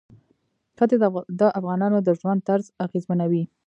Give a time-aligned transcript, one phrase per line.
[0.75, 0.95] ښتې
[1.39, 3.43] د افغانانو د ژوند طرز اغېزمنوي.